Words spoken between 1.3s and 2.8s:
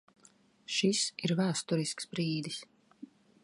vēsturisks brīdis!